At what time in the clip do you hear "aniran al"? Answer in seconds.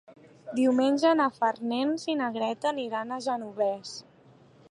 2.71-3.23